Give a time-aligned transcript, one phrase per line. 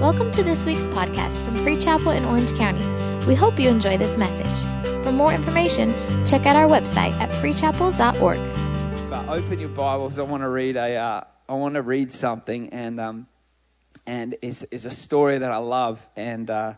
[0.00, 2.80] Welcome to this week's podcast from Free Chapel in Orange County.
[3.26, 5.04] We hope you enjoy this message.
[5.04, 5.92] For more information,
[6.24, 9.10] check out our website at freechapel.org.
[9.10, 10.18] But open your Bibles.
[10.18, 10.96] I want to read a.
[10.96, 13.26] Uh, I want to read something, and um,
[14.06, 16.74] and it's, it's a story that I love, and uh,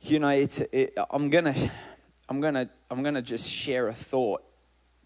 [0.00, 0.58] you know, it's.
[0.58, 1.54] It, I'm gonna,
[2.28, 4.42] I'm gonna, I'm gonna just share a thought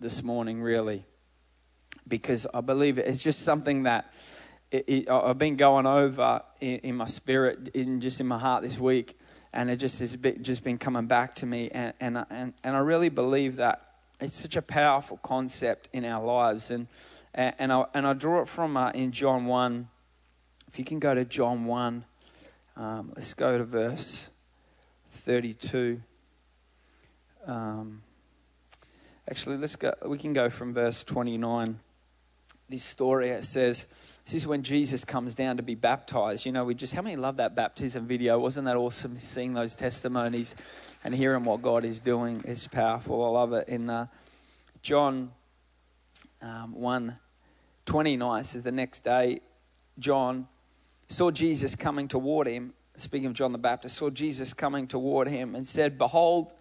[0.00, 1.04] this morning, really,
[2.08, 4.10] because I believe it's just something that
[4.70, 8.62] it, it, I've been going over in, in, my spirit, in just in my heart
[8.62, 9.18] this week,
[9.52, 12.76] and it just has been, just been coming back to me, and, and and and
[12.76, 13.82] I really believe that
[14.20, 16.88] it's such a powerful concept in our lives, and
[17.32, 19.88] and I and I draw it from uh, in John one.
[20.68, 22.04] If you can go to John one,
[22.76, 24.30] um, let's go to verse
[25.10, 26.02] thirty-two.
[27.46, 28.02] Um,
[29.30, 29.94] actually, let's go.
[30.04, 31.78] We can go from verse twenty-nine.
[32.68, 33.86] This story it says
[34.26, 36.46] this is when Jesus comes down to be baptized.
[36.46, 38.40] You know, we just, how many love that baptism video?
[38.40, 40.56] Wasn't that awesome seeing those testimonies
[41.04, 42.42] and hearing what God is doing?
[42.44, 43.24] It's powerful.
[43.24, 43.68] I love it.
[43.68, 44.08] In uh,
[44.82, 45.30] John
[46.42, 47.16] um, 1
[47.84, 49.42] 29 says, The next day,
[49.96, 50.48] John
[51.06, 52.72] saw Jesus coming toward him.
[52.96, 56.52] Speaking of John the Baptist, saw Jesus coming toward him and said, Behold,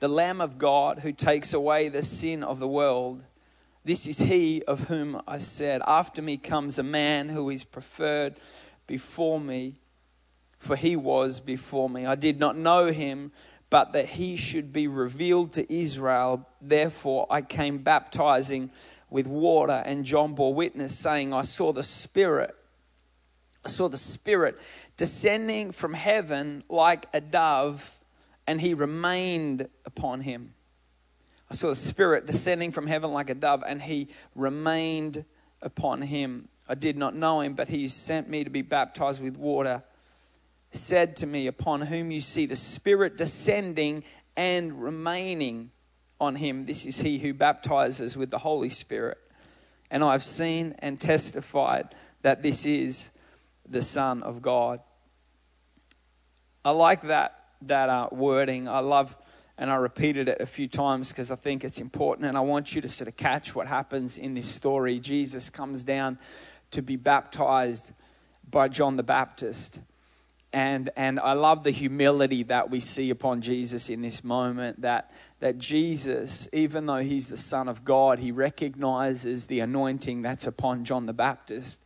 [0.00, 3.24] the Lamb of God who takes away the sin of the world.
[3.86, 8.34] This is he of whom I said, After me comes a man who is preferred
[8.88, 9.74] before me,
[10.58, 12.04] for he was before me.
[12.04, 13.30] I did not know him,
[13.70, 16.48] but that he should be revealed to Israel.
[16.60, 18.72] Therefore, I came baptizing
[19.08, 22.56] with water, and John bore witness, saying, I saw the Spirit.
[23.64, 24.58] I saw the Spirit
[24.96, 28.00] descending from heaven like a dove,
[28.48, 30.54] and he remained upon him.
[31.50, 35.24] I saw the Spirit descending from heaven like a dove, and he remained
[35.62, 36.48] upon him.
[36.68, 39.82] I did not know him, but he sent me to be baptized with water.
[40.72, 44.02] Said to me, Upon whom you see the Spirit descending
[44.36, 45.70] and remaining
[46.20, 49.18] on him, this is he who baptizes with the Holy Spirit.
[49.90, 53.12] And I've seen and testified that this is
[53.68, 54.80] the Son of God.
[56.64, 58.68] I like that, that uh, wording.
[58.68, 59.16] I love
[59.58, 62.28] and I repeated it a few times because I think it's important.
[62.28, 64.98] And I want you to sort of catch what happens in this story.
[65.00, 66.18] Jesus comes down
[66.72, 67.92] to be baptized
[68.50, 69.80] by John the Baptist.
[70.52, 75.10] And, and I love the humility that we see upon Jesus in this moment that,
[75.40, 80.84] that Jesus, even though he's the Son of God, he recognizes the anointing that's upon
[80.84, 81.80] John the Baptist.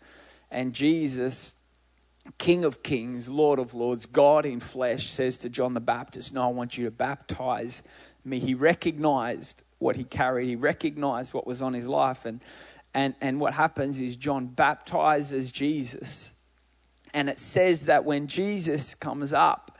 [0.50, 1.54] And Jesus
[2.38, 6.44] King of Kings, Lord of Lords, God in flesh says to John the Baptist, No,
[6.44, 7.82] I want you to baptize
[8.24, 8.38] me.
[8.38, 12.26] He recognized what he carried, he recognized what was on his life.
[12.26, 12.42] And,
[12.92, 16.34] and, and what happens is John baptizes Jesus.
[17.14, 19.78] And it says that when Jesus comes up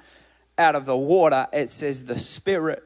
[0.57, 2.83] out of the water, it says the Spirit,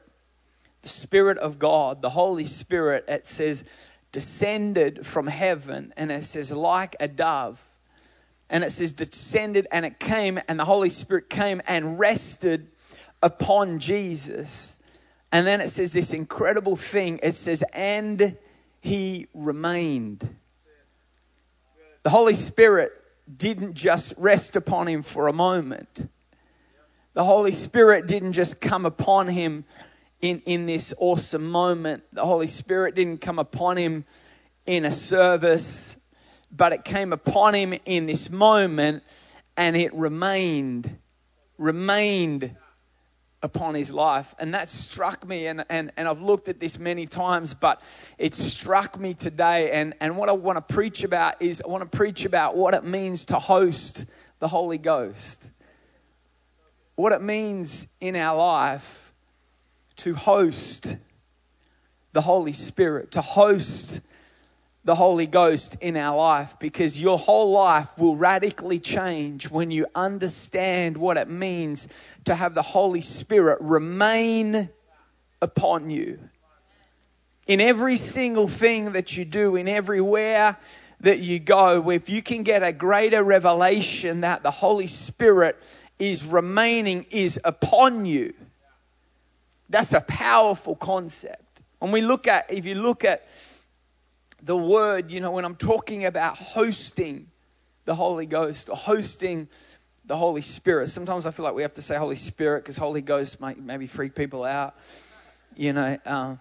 [0.81, 3.63] the Spirit of God, the Holy Spirit, it says
[4.11, 5.93] descended from heaven.
[5.95, 7.61] And it says like a dove
[8.49, 12.67] and it says descended and it came and the Holy Spirit came and rested
[13.21, 14.77] upon Jesus.
[15.31, 18.37] And then it says this incredible thing it says, and
[18.81, 20.35] he remained.
[22.03, 22.91] The Holy Spirit
[23.35, 26.07] didn't just rest upon him for a moment.
[27.13, 29.65] The Holy Spirit didn't just come upon him
[30.21, 32.03] in, in this awesome moment.
[32.13, 34.05] The Holy Spirit didn't come upon him
[34.65, 35.97] in a service
[36.51, 39.03] but it came upon him in this moment
[39.57, 40.97] and it remained,
[41.57, 42.55] remained
[43.41, 44.35] upon his life.
[44.39, 47.81] And that struck me, and, and, and I've looked at this many times, but
[48.17, 49.71] it struck me today.
[49.71, 52.73] And, and what I want to preach about is I want to preach about what
[52.73, 54.05] it means to host
[54.39, 55.51] the Holy Ghost.
[56.95, 59.13] What it means in our life
[59.97, 60.97] to host
[62.11, 64.01] the Holy Spirit, to host
[64.85, 69.87] the Holy Ghost in our life because your whole life will radically change when you
[69.95, 71.87] understand what it means
[72.23, 74.69] to have the Holy Spirit remain
[75.41, 76.19] upon you.
[77.47, 80.55] In every single thing that you do, in everywhere
[81.01, 85.61] that you go, if you can get a greater revelation that the Holy Spirit
[85.97, 88.35] is remaining, is upon you,
[89.67, 91.41] that's a powerful concept.
[91.79, 93.27] When we look at, if you look at,
[94.45, 97.27] the word, you know, when I'm talking about hosting
[97.85, 99.49] the Holy Ghost or hosting
[100.05, 103.01] the Holy Spirit, sometimes I feel like we have to say Holy Spirit because Holy
[103.01, 104.75] Ghost might maybe freak people out,
[105.55, 105.97] you know.
[106.05, 106.39] Um,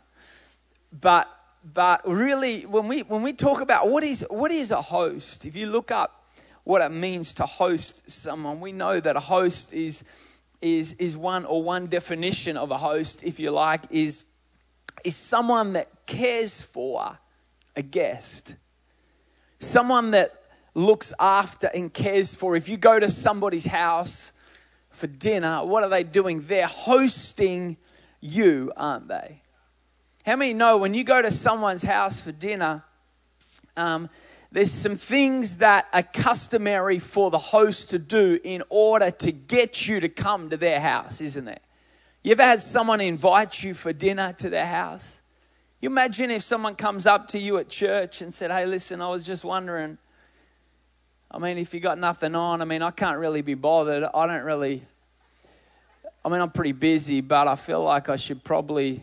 [0.92, 1.28] but
[1.72, 5.56] but really, when we when we talk about what is what is a host, if
[5.56, 6.24] you look up
[6.64, 8.58] what it means to host someone.
[8.58, 10.02] We know that a host is,
[10.60, 14.24] is, is one, or one definition of a host, if you like, is,
[15.04, 17.18] is someone that cares for
[17.76, 18.56] a guest.
[19.58, 20.32] Someone that
[20.74, 22.56] looks after and cares for.
[22.56, 24.32] If you go to somebody's house
[24.90, 26.42] for dinner, what are they doing?
[26.46, 27.76] They're hosting
[28.20, 29.42] you, aren't they?
[30.26, 32.82] How many know when you go to someone's house for dinner,
[33.76, 34.08] um,
[34.50, 39.86] there's some things that are customary for the host to do in order to get
[39.86, 41.58] you to come to their house, isn't there?
[42.22, 45.20] You ever had someone invite you for dinner to their house?
[45.84, 49.10] You imagine if someone comes up to you at church and said, Hey, listen, I
[49.10, 49.98] was just wondering.
[51.30, 54.02] I mean, if you got nothing on, I mean, I can't really be bothered.
[54.02, 54.82] I don't really,
[56.24, 59.02] I mean, I'm pretty busy, but I feel like I should probably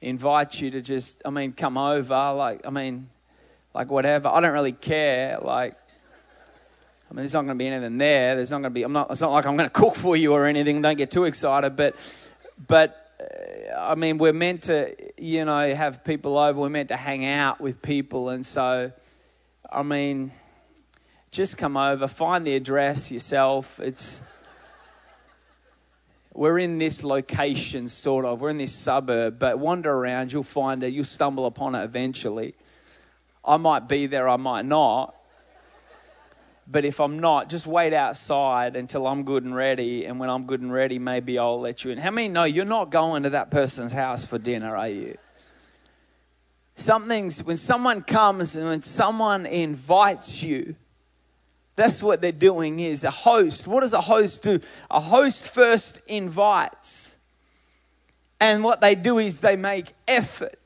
[0.00, 2.32] invite you to just, I mean, come over.
[2.32, 3.08] Like, I mean,
[3.72, 4.26] like whatever.
[4.30, 5.38] I don't really care.
[5.40, 5.74] Like,
[7.08, 8.34] I mean, there's not going to be anything there.
[8.34, 10.16] There's not going to be, I'm not, it's not like I'm going to cook for
[10.16, 10.82] you or anything.
[10.82, 11.76] Don't get too excited.
[11.76, 11.94] But,
[12.66, 16.60] but, uh, I mean, we're meant to, you know, have people over.
[16.60, 18.30] We're meant to hang out with people.
[18.30, 18.90] And so,
[19.70, 20.32] I mean,
[21.30, 23.78] just come over, find the address yourself.
[23.80, 24.22] It's,
[26.32, 28.40] we're in this location, sort of.
[28.40, 32.54] We're in this suburb, but wander around, you'll find it, you'll stumble upon it eventually.
[33.44, 35.14] I might be there, I might not.
[36.70, 40.06] But if I'm not, just wait outside until I'm good and ready.
[40.06, 41.98] And when I'm good and ready, maybe I'll let you in.
[41.98, 45.18] How many know you're not going to that person's house for dinner, are you?
[46.76, 50.76] Something's, when someone comes and when someone invites you,
[51.74, 53.66] that's what they're doing is a host.
[53.66, 54.60] What does a host do?
[54.90, 57.18] A host first invites.
[58.38, 60.56] And what they do is they make effort.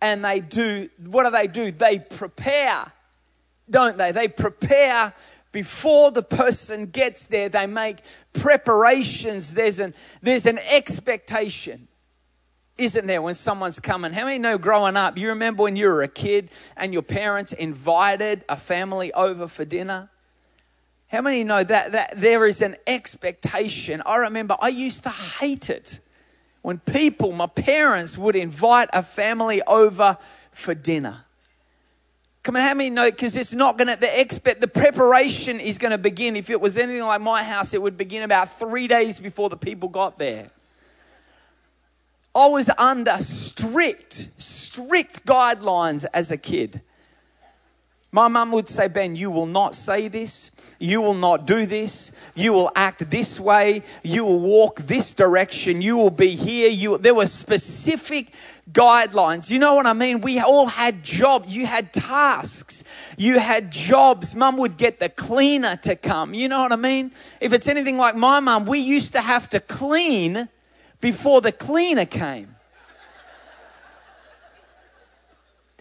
[0.00, 1.70] And they do, what do they do?
[1.70, 2.90] They prepare,
[3.70, 4.12] don't they?
[4.12, 5.12] They prepare
[5.52, 7.98] before the person gets there, they make
[8.32, 9.54] preparations.
[9.54, 11.88] There's an, there's an expectation,
[12.78, 14.12] isn't there, when someone's coming?
[14.12, 17.52] How many know growing up, you remember when you were a kid and your parents
[17.52, 20.08] invited a family over for dinner?
[21.08, 24.02] How many know that, that there is an expectation?
[24.06, 26.00] I remember I used to hate it
[26.62, 30.16] when people, my parents, would invite a family over
[30.52, 31.26] for dinner.
[32.42, 33.08] Come on, how many know?
[33.08, 36.34] Because it's not going to, the expect, the preparation is going to begin.
[36.34, 39.56] If it was anything like my house, it would begin about three days before the
[39.56, 40.50] people got there.
[42.34, 46.80] I was under strict, strict guidelines as a kid.
[48.14, 50.50] My mum would say, Ben, you will not say this.
[50.78, 52.12] You will not do this.
[52.34, 53.82] You will act this way.
[54.02, 55.80] You will walk this direction.
[55.80, 56.68] You will be here.
[56.68, 58.34] You, there were specific
[58.70, 59.48] guidelines.
[59.48, 60.20] You know what I mean?
[60.20, 61.56] We all had jobs.
[61.56, 62.84] You had tasks.
[63.16, 64.34] You had jobs.
[64.34, 66.34] Mum would get the cleaner to come.
[66.34, 67.12] You know what I mean?
[67.40, 70.50] If it's anything like my mum, we used to have to clean
[71.00, 72.56] before the cleaner came.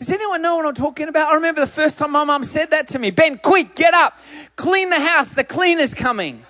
[0.02, 1.32] Does anyone know what I'm talking about?
[1.32, 4.18] I remember the first time my mum said that to me Ben, quick, get up,
[4.56, 6.44] clean the house, the cleaner's coming.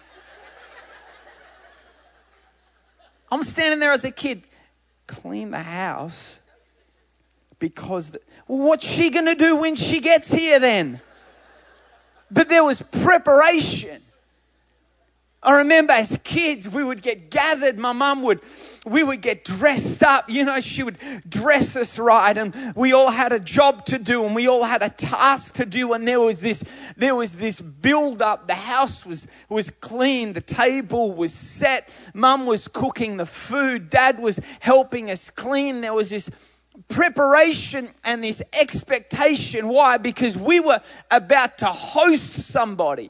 [3.30, 4.44] I'm standing there as a kid,
[5.06, 6.40] clean the house
[7.60, 11.02] because, the, well, what's she going to do when she gets here then?
[12.32, 14.02] But there was preparation.
[15.44, 17.80] I remember as kids, we would get gathered.
[17.80, 18.42] My mum would,
[18.86, 20.30] we would get dressed up.
[20.30, 24.24] You know, she would dress us right, and we all had a job to do,
[24.24, 25.94] and we all had a task to do.
[25.94, 26.64] And there was this,
[26.96, 28.46] there was this build up.
[28.46, 30.34] The house was was clean.
[30.34, 31.90] The table was set.
[32.14, 33.90] Mum was cooking the food.
[33.90, 35.82] Dad was helping us clean.
[35.82, 36.30] There was this
[36.88, 39.68] preparation and this expectation.
[39.70, 39.98] Why?
[39.98, 43.10] Because we were about to host somebody.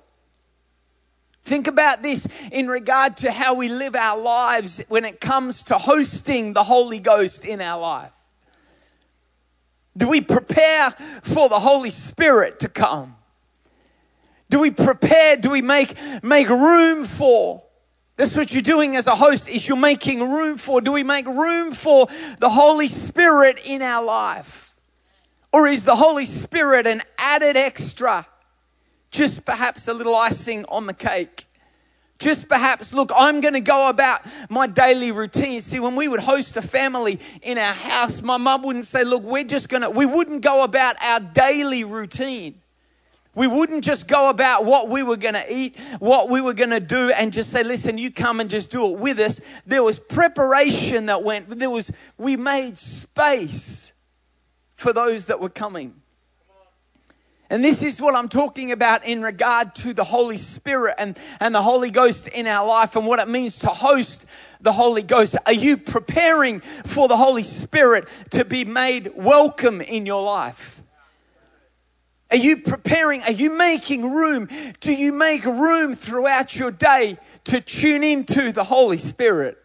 [1.44, 5.78] Think about this in regard to how we live our lives when it comes to
[5.78, 8.14] hosting the Holy Ghost in our life.
[9.98, 10.92] Do we prepare
[11.24, 13.16] for the Holy Spirit to come?
[14.50, 15.38] Do we prepare?
[15.38, 17.64] Do we make, make room for?
[18.18, 20.80] That's what you're doing as a host is you're making room for.
[20.80, 22.08] Do we make room for
[22.40, 24.76] the Holy Spirit in our life?
[25.52, 28.28] Or is the Holy Spirit an added extra
[29.12, 31.46] just perhaps a little icing on the cake.
[32.18, 35.60] Just perhaps, look, I'm going to go about my daily routine.
[35.60, 39.24] See, when we would host a family in our house, my mum wouldn't say, look,
[39.24, 42.62] we're just going to, we wouldn't go about our daily routine.
[43.34, 46.72] We wouldn't just go about what we were going to eat, what we were going
[46.72, 49.40] to do, and just say, listen, you come and just do it with us.
[49.66, 53.94] There was preparation that went, there was, we made space
[54.76, 56.01] for those that were coming.
[57.52, 61.54] And this is what I'm talking about in regard to the Holy Spirit and, and
[61.54, 64.26] the Holy Ghost in our life and what it means to host
[64.62, 65.36] the Holy Ghost.
[65.46, 70.82] Are you preparing for the Holy Spirit to be made welcome in your life?
[72.32, 73.22] Are you preparing?
[73.24, 74.48] Are you making room?
[74.80, 79.61] Do you make room throughout your day to tune into the Holy Spirit?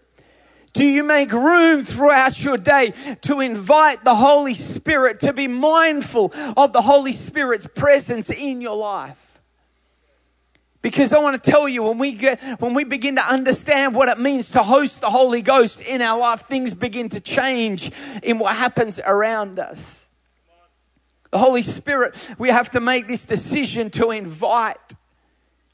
[0.76, 2.92] Do you make room throughout your day
[3.23, 8.76] to invite the Holy Spirit, to be mindful of the Holy Spirit's presence in your
[8.76, 9.40] life?
[10.83, 14.11] Because I want to tell you, when we get, when we begin to understand what
[14.11, 17.90] it means to host the Holy Ghost in our life, things begin to change
[18.23, 20.11] in what happens around us.
[21.30, 24.92] The Holy Spirit, we have to make this decision to invite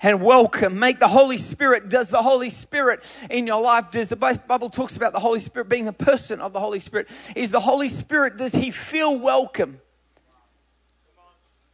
[0.02, 0.78] and welcome.
[0.78, 1.88] Make the Holy Spirit.
[1.88, 5.68] Does the Holy Spirit in your life, does the Bible talks about the Holy Spirit
[5.68, 7.08] being the person of the Holy Spirit?
[7.36, 9.80] Is the Holy Spirit, does he feel welcome?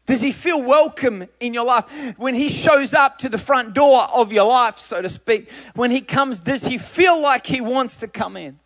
[0.06, 2.14] Does he feel welcome in your life?
[2.16, 5.90] When he shows up to the front door of your life, so to speak, when
[5.90, 8.58] he comes, does he feel like he wants to come in?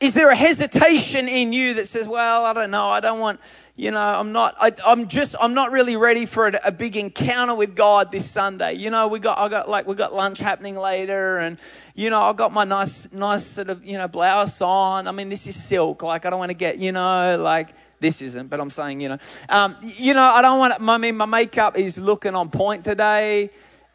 [0.00, 3.38] Is there a hesitation in you that says, well, I don't know, I don't want,
[3.76, 6.96] you know, I'm not, I, am just, I'm not really ready for a, a, big
[6.96, 8.72] encounter with God this Sunday.
[8.72, 11.58] You know, we got, I got like, we got lunch happening later and,
[11.94, 15.06] you know, I got my nice, nice sort of, you know, blouse on.
[15.06, 16.02] I mean, this is silk.
[16.02, 17.68] Like, I don't want to get, you know, like,
[18.00, 19.18] this isn't, but I'm saying, you know,
[19.50, 23.50] um, you know, I don't want, I mean, my makeup is looking on point today.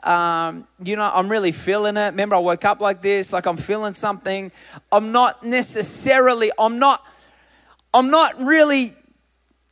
[0.05, 2.12] Um, you know, I'm really feeling it.
[2.12, 4.51] Remember, I woke up like this, like I'm feeling something.
[4.91, 7.03] I'm not necessarily, I'm not,
[7.93, 8.95] I'm not really.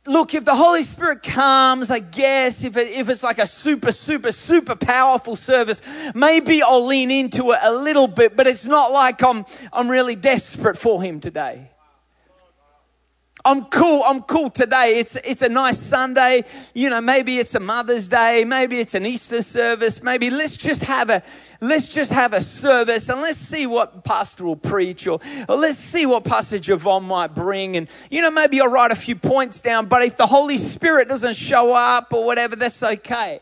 [0.06, 3.90] Look, if the Holy Spirit comes, I guess, if, it, if it's like a super,
[3.90, 5.80] super, super powerful service,
[6.14, 10.14] maybe I'll lean into it a little bit, but it's not like I'm, I'm really
[10.14, 11.70] desperate for Him today.
[13.46, 14.02] I'm cool.
[14.06, 14.98] I'm cool today.
[14.98, 16.44] It's, it's a nice Sunday.
[16.72, 18.42] You know, maybe it's a Mother's Day.
[18.44, 20.02] Maybe it's an Easter service.
[20.02, 21.22] Maybe let's just have a,
[21.60, 25.78] let's just have a service and let's see what pastor will preach or, or let's
[25.78, 27.76] see what Pastor Javon might bring.
[27.76, 31.08] And, you know, maybe I'll write a few points down, but if the Holy Spirit
[31.08, 33.40] doesn't show up or whatever, that's okay.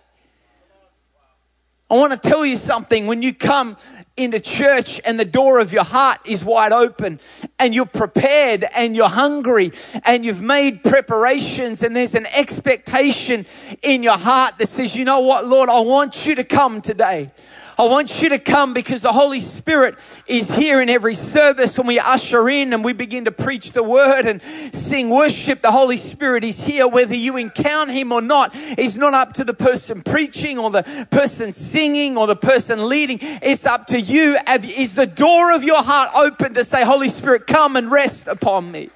[1.89, 3.07] I want to tell you something.
[3.07, 3.77] When you come
[4.17, 7.19] into church and the door of your heart is wide open
[7.59, 9.73] and you're prepared and you're hungry
[10.05, 13.47] and you've made preparations and there's an expectation
[13.83, 17.31] in your heart that says, you know what, Lord, I want you to come today.
[17.79, 21.87] I want you to come because the Holy Spirit is here in every service when
[21.87, 25.63] we usher in and we begin to preach the word and sing worship.
[25.63, 26.87] The Holy Spirit is here.
[26.87, 31.07] Whether you encounter Him or not is not up to the person preaching or the
[31.11, 33.19] person singing or the person leading.
[33.21, 34.37] It's up to you.
[34.47, 38.71] Is the door of your heart open to say, Holy Spirit, come and rest upon
[38.71, 38.91] me?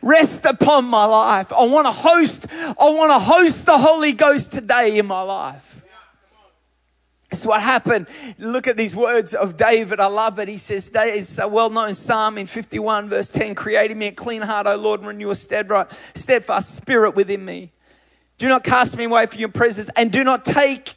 [0.00, 1.52] Rest upon my life.
[1.52, 5.83] I want to host, I want to host the Holy Ghost today in my life.
[7.34, 8.06] It's what happened.
[8.38, 9.98] Look at these words of David.
[9.98, 10.46] I love it.
[10.46, 14.40] He says, it's a well known psalm in 51, verse 10 Creating me a clean
[14.40, 17.72] heart, O Lord, and renew a steadfast spirit within me.
[18.38, 20.94] Do not cast me away from your presence, and do not take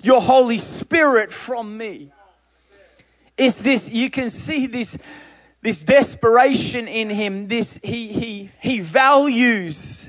[0.00, 2.12] your Holy Spirit from me.
[3.36, 4.96] It's this, you can see this,
[5.60, 7.48] this desperation in him.
[7.48, 10.08] This, he, he, he values,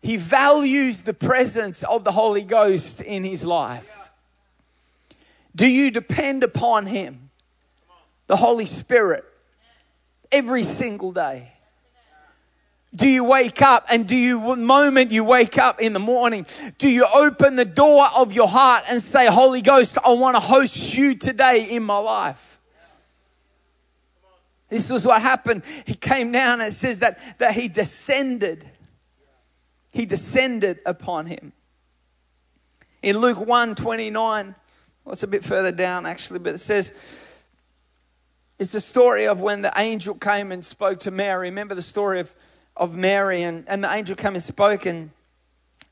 [0.00, 3.97] he values the presence of the Holy Ghost in his life.
[5.58, 7.30] Do you depend upon Him,
[8.28, 9.24] the Holy Spirit,
[10.30, 11.52] every single day?
[12.94, 16.46] Do you wake up and do you, moment you wake up in the morning,
[16.78, 20.40] do you open the door of your heart and say, Holy Ghost, I want to
[20.40, 22.60] host you today in my life?
[24.68, 25.64] This was what happened.
[25.86, 28.64] He came down and it says that, that he descended.
[29.90, 31.52] He descended upon him.
[33.02, 34.54] In Luke 1 29,
[35.08, 36.92] well, it's a bit further down, actually, but it says,
[38.58, 41.48] it's the story of when the angel came and spoke to Mary.
[41.48, 42.34] Remember the story of,
[42.76, 45.10] of Mary, and, and the angel came and spoke, and,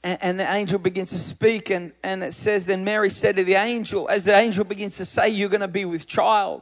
[0.04, 3.44] and, and the angel begins to speak, and, and it says, Then Mary said to
[3.44, 6.60] the angel, as the angel begins to say, You're going to be with child.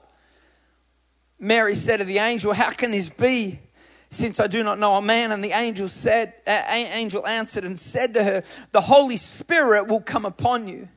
[1.40, 3.58] Mary said to the angel, How can this be?
[4.10, 7.76] Since I do not know a man, and the angel said, uh, angel answered and
[7.76, 10.88] said to her, The Holy Spirit will come upon you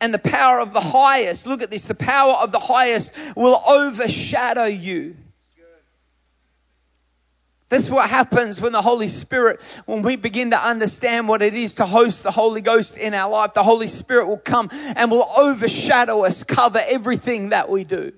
[0.00, 3.62] and the power of the highest, look at this, the power of the highest will
[3.66, 5.16] overshadow you.
[7.68, 11.54] This is what happens when the Holy Spirit, when we begin to understand what it
[11.54, 15.08] is to host the Holy Ghost in our life, the Holy Spirit will come and
[15.08, 18.12] will overshadow us, cover everything that we do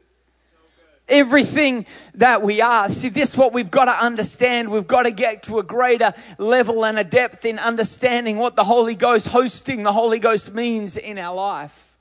[1.12, 2.88] everything that we are.
[2.88, 4.70] See, this is what we've got to understand.
[4.70, 8.64] We've got to get to a greater level and a depth in understanding what the
[8.64, 11.91] Holy Ghost, hosting the Holy Ghost means in our life.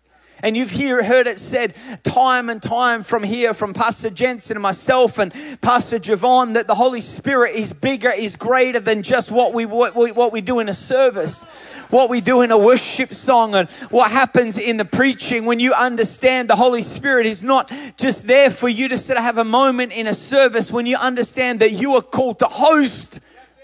[0.44, 4.62] And you've hear, heard it said time and time from here, from Pastor Jentezen and
[4.62, 9.54] myself and Pastor Javon, that the Holy Spirit is bigger, is greater than just what
[9.54, 11.46] we, what we, what we do in a service
[11.92, 15.74] what we do in a worship song and what happens in the preaching when you
[15.74, 19.44] understand the Holy Spirit is not just there for you to sort of have a
[19.44, 23.20] moment in a service when you understand that you are called to host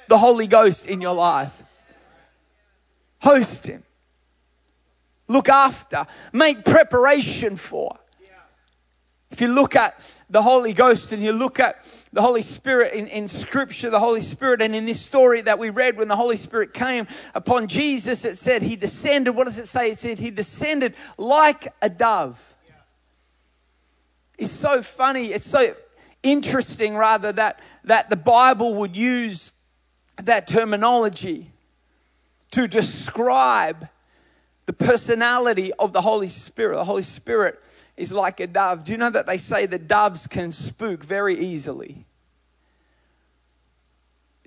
[0.09, 1.63] the Holy Ghost in your life.
[3.19, 3.83] Host Him
[5.27, 7.97] look after, make preparation for.
[9.29, 13.07] If you look at the Holy Ghost and you look at the Holy Spirit in,
[13.07, 16.37] in Scripture, the Holy Spirit, and in this story that we read when the Holy
[16.37, 19.35] Spirit came upon Jesus, it said he descended.
[19.35, 19.91] What does it say?
[19.91, 22.55] It said he descended like a dove.
[24.37, 25.27] It's so funny.
[25.27, 25.75] It's so
[26.23, 29.51] interesting, rather, that, that the Bible would use
[30.23, 31.51] that terminology
[32.51, 33.89] to describe
[34.67, 36.75] the personality of the Holy Spirit.
[36.75, 37.59] The Holy Spirit
[37.95, 38.83] is like a dove.
[38.83, 42.05] Do you know that they say that doves can spook very easily?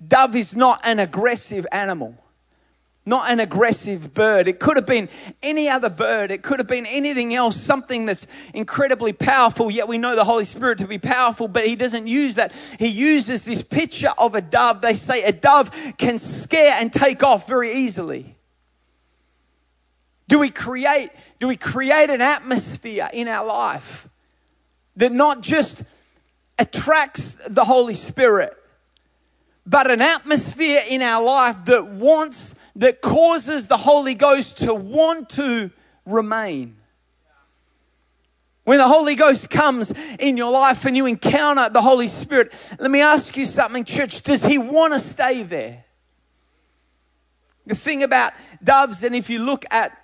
[0.07, 2.15] Dove is not an aggressive animal,
[3.03, 4.47] not an aggressive bird.
[4.47, 5.09] It could have been
[5.41, 9.97] any other bird, it could have been anything else, something that's incredibly powerful, yet we
[9.97, 12.51] know the Holy Spirit to be powerful, but He doesn't use that.
[12.79, 14.81] He uses this picture of a dove.
[14.81, 18.35] They say a dove can scare and take off very easily.
[20.31, 21.09] Do we create,
[21.41, 24.07] do we create an atmosphere in our life
[24.95, 25.83] that not just
[26.57, 28.55] attracts the Holy Spirit,
[29.65, 35.27] but an atmosphere in our life that wants, that causes the Holy Ghost to want
[35.31, 35.69] to
[36.05, 36.77] remain?
[38.63, 42.89] When the Holy Ghost comes in your life and you encounter the Holy Spirit, let
[42.89, 44.21] me ask you something, church.
[44.21, 45.83] Does He want to stay there?
[47.67, 48.31] The thing about
[48.63, 49.97] doves, and if you look at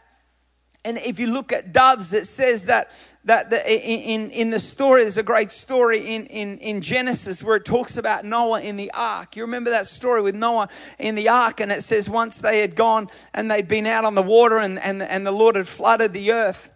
[0.85, 2.91] and if you look at doves, it says that,
[3.25, 7.57] that the, in, in the story, there's a great story in, in, in Genesis where
[7.57, 9.35] it talks about Noah in the ark.
[9.35, 11.59] You remember that story with Noah in the ark?
[11.59, 14.79] And it says once they had gone and they'd been out on the water and,
[14.79, 16.71] and, and the Lord had flooded the earth.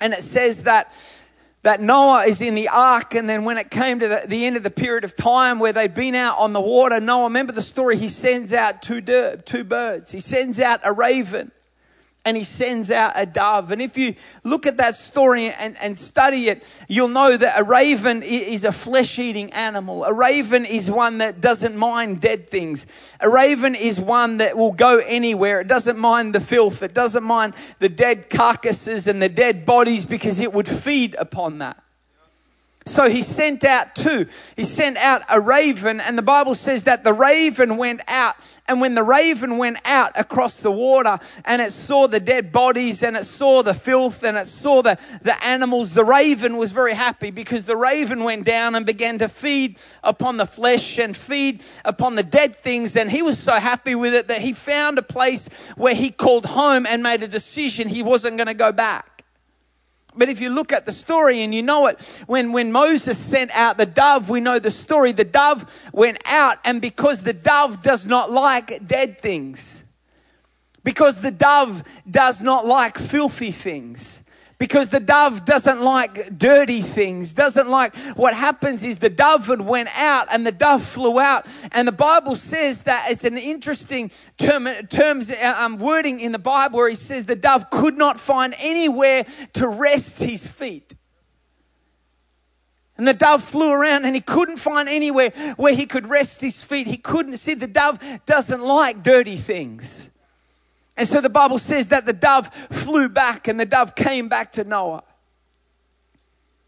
[0.00, 0.92] And it says that
[1.62, 4.56] that Noah is in the ark, and then when it came to the, the, end
[4.56, 7.62] of the period of time where they'd been out on the water, Noah, remember the
[7.62, 10.10] story, he sends out two, two birds.
[10.10, 11.52] He sends out a raven
[12.24, 13.72] and he sends out a dove.
[13.72, 17.64] And if you look at that story and, and study it, you'll know that a
[17.64, 20.04] raven is a flesh eating animal.
[20.04, 22.86] A raven is one that doesn't mind dead things.
[23.20, 25.60] A raven is one that will go anywhere.
[25.60, 26.82] It doesn't mind the filth.
[26.82, 31.58] It doesn't mind the dead carcasses and the dead bodies because it would feed upon
[31.58, 31.81] that.
[32.84, 34.26] So he sent out two.
[34.56, 38.36] He sent out a raven, and the Bible says that the raven went out.
[38.68, 43.02] And when the raven went out across the water and it saw the dead bodies
[43.02, 46.94] and it saw the filth and it saw the, the animals, the raven was very
[46.94, 51.62] happy because the raven went down and began to feed upon the flesh and feed
[51.84, 52.96] upon the dead things.
[52.96, 56.46] And he was so happy with it that he found a place where he called
[56.46, 59.11] home and made a decision he wasn't going to go back.
[60.14, 63.50] But if you look at the story and you know it, when, when Moses sent
[63.52, 65.12] out the dove, we know the story.
[65.12, 69.84] The dove went out, and because the dove does not like dead things,
[70.84, 74.21] because the dove does not like filthy things,
[74.62, 79.88] because the dove doesn't like dirty things, doesn't like what happens is the dove went
[79.98, 81.46] out and the dove flew out.
[81.72, 86.38] And the Bible says that it's an interesting term, terms, uh, um, wording in the
[86.38, 90.94] Bible where he says the dove could not find anywhere to rest his feet.
[92.96, 96.62] And the dove flew around and he couldn't find anywhere where he could rest his
[96.62, 96.86] feet.
[96.86, 100.11] He couldn't see the dove doesn't like dirty things.
[100.96, 104.52] And so the Bible says that the dove flew back and the dove came back
[104.52, 105.04] to Noah.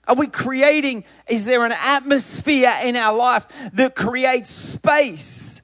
[0.06, 5.62] Are we creating, is there an atmosphere in our life that creates space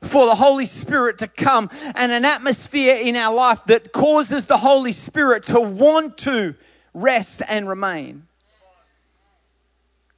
[0.00, 4.58] for the Holy Spirit to come and an atmosphere in our life that causes the
[4.58, 6.54] Holy Spirit to want to
[6.92, 8.26] rest and remain?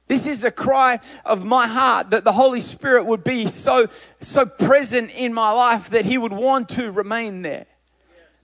[0.07, 3.87] This is a cry of my heart that the Holy Spirit would be so,
[4.21, 7.65] so present in my life that He would want to remain there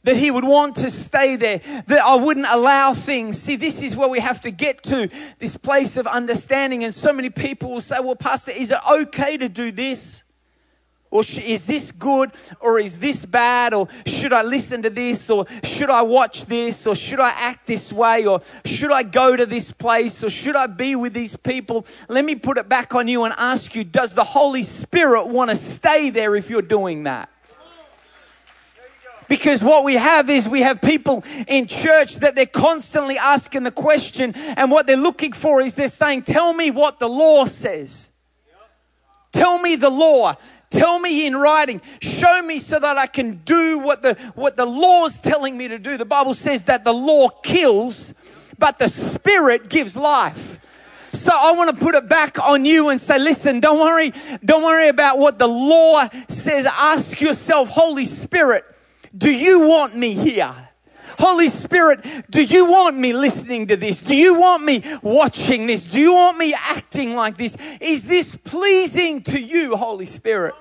[0.03, 3.39] that he would want to stay there, that I wouldn't allow things.
[3.39, 6.83] See, this is where we have to get to this place of understanding.
[6.83, 10.23] And so many people will say, Well, Pastor, is it okay to do this?
[11.13, 12.31] Or is this good?
[12.59, 13.75] Or is this bad?
[13.75, 15.29] Or should I listen to this?
[15.29, 16.87] Or should I watch this?
[16.87, 18.25] Or should I act this way?
[18.25, 20.23] Or should I go to this place?
[20.23, 21.85] Or should I be with these people?
[22.09, 25.51] Let me put it back on you and ask you Does the Holy Spirit want
[25.51, 27.29] to stay there if you're doing that?
[29.27, 33.71] Because what we have is we have people in church that they're constantly asking the
[33.71, 38.11] question, and what they're looking for is they're saying, Tell me what the law says.
[39.31, 40.35] Tell me the law.
[40.69, 41.81] Tell me in writing.
[42.01, 45.77] Show me so that I can do what the, what the law's telling me to
[45.77, 45.97] do.
[45.97, 48.13] The Bible says that the law kills,
[48.57, 50.59] but the Spirit gives life.
[51.13, 54.63] So I want to put it back on you and say, listen, don't worry, don't
[54.63, 56.65] worry about what the law says.
[56.65, 58.65] Ask yourself, Holy Spirit,
[59.15, 60.53] do you want me here?
[61.19, 64.01] Holy Spirit, do you want me listening to this?
[64.01, 65.91] Do you want me watching this?
[65.91, 67.55] Do you want me acting like this?
[67.79, 70.55] Is this pleasing to you, Holy Spirit?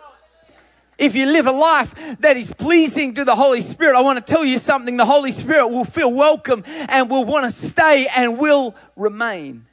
[0.99, 4.33] If you live a life that is pleasing to the Holy Spirit, I want to
[4.33, 4.97] tell you something.
[4.97, 9.67] The Holy Spirit will feel welcome and will want to stay and will remain.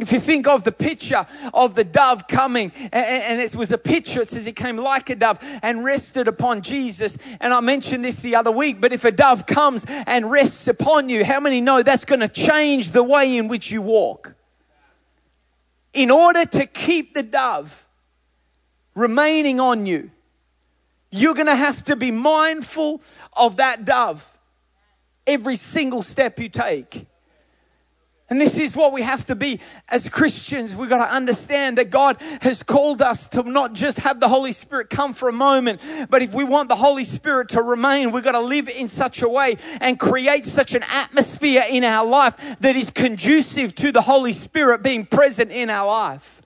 [0.00, 4.22] If you think of the picture of the dove coming, and it was a picture,
[4.22, 7.18] it says it came like a dove and rested upon Jesus.
[7.40, 11.08] And I mentioned this the other week, but if a dove comes and rests upon
[11.08, 14.34] you, how many know that's going to change the way in which you walk?
[15.92, 17.86] In order to keep the dove
[18.94, 20.10] remaining on you,
[21.10, 23.02] you're going to have to be mindful
[23.36, 24.38] of that dove
[25.26, 27.06] every single step you take.
[28.30, 30.76] And this is what we have to be as Christians.
[30.76, 34.52] We've got to understand that God has called us to not just have the Holy
[34.52, 38.22] Spirit come for a moment, but if we want the Holy Spirit to remain, we've
[38.22, 42.56] got to live in such a way and create such an atmosphere in our life
[42.60, 46.40] that is conducive to the Holy Spirit being present in our life.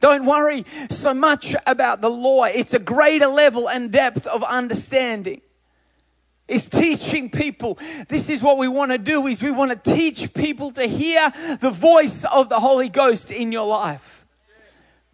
[0.00, 2.42] Don't worry so much about the law.
[2.46, 5.40] It's a greater level and depth of understanding
[6.48, 7.78] is teaching people.
[8.08, 11.30] This is what we want to do is we want to teach people to hear
[11.60, 14.18] the voice of the Holy Ghost in your life.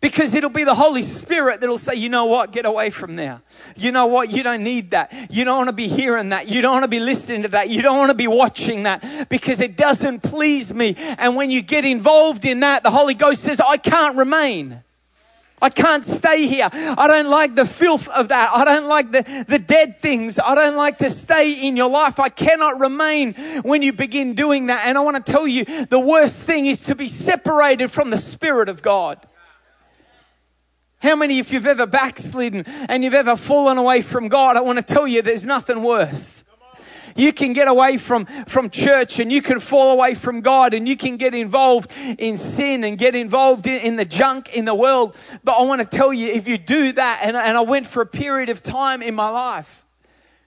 [0.01, 3.43] Because it'll be the Holy Spirit that'll say, you know what, get away from there.
[3.77, 5.13] You know what, you don't need that.
[5.29, 6.49] You don't want to be hearing that.
[6.49, 7.69] You don't want to be listening to that.
[7.69, 10.95] You don't want to be watching that because it doesn't please me.
[11.19, 14.85] And when you get involved in that, the Holy Ghost says, I can't remain.
[15.61, 16.69] I can't stay here.
[16.73, 18.51] I don't like the filth of that.
[18.53, 20.39] I don't like the, the dead things.
[20.39, 22.19] I don't like to stay in your life.
[22.21, 24.87] I cannot remain when you begin doing that.
[24.87, 28.19] And I want to tell you the worst thing is to be separated from the
[28.19, 29.25] Spirit of God.
[31.01, 34.79] How many, if you've ever backslidden and you've ever fallen away from God, I want
[34.79, 36.43] to tell you there's nothing worse.
[37.19, 40.89] You can get away from, from church and you can fall away from God and
[40.89, 44.75] you can get involved in sin and get involved in, in the junk in the
[44.75, 45.17] world.
[45.43, 48.03] But I want to tell you, if you do that, and, and I went for
[48.03, 49.85] a period of time in my life,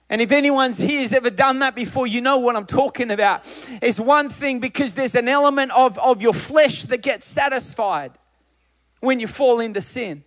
[0.08, 3.42] and if anyone's here has ever done that before, you know what I'm talking about.
[3.82, 8.12] It's one thing because there's an element of, of your flesh that gets satisfied
[9.00, 10.24] when you fall into sin.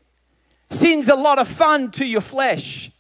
[0.70, 2.92] Sin's a lot of fun to your flesh.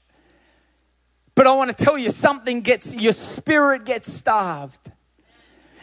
[1.35, 4.91] But I want to tell you something gets, your spirit gets starved.